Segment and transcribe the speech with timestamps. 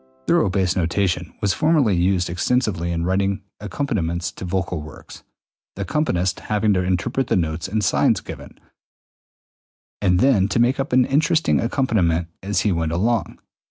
[0.27, 5.21] ]Thorough bass notation was formerly used extensively in writing accompaniments to vocal works,
[5.75, 8.57] the accompanist having to interpret the notes and signs given,
[10.01, 13.37] and then to make up an interesting accompaniment as he went along.